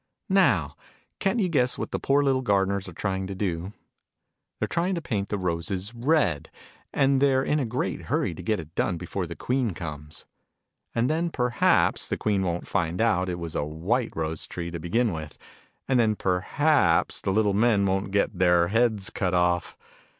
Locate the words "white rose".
13.63-14.47